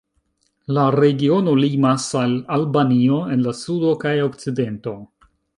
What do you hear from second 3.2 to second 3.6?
en la